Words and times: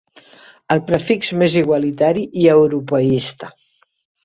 El 0.75 0.81
prefix 0.87 1.29
més 1.41 1.59
igualitari 1.61 2.25
i 2.45 2.49
europeista. 2.57 3.53